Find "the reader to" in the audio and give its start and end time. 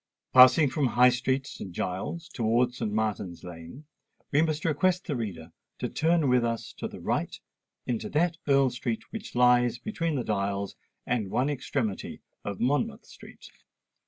5.05-5.89